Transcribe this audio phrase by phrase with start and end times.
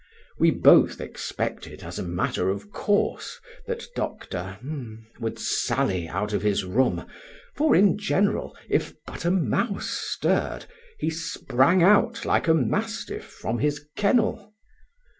[0.39, 4.57] We both expected, as a matter of course, that Dr.——
[5.19, 7.05] would sally, out of his room,
[7.55, 10.65] for in general, if but a mouse stirred,
[10.97, 14.51] he sprang out like a mastiff from his kennel.